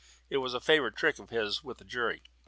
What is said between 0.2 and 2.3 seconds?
It was a favourite trick of his with the jury.